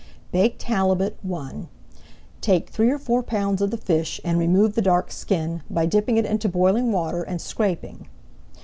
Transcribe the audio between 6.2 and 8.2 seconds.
into boiling water and scraping.